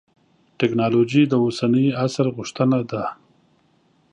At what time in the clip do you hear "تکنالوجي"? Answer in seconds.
0.59-1.21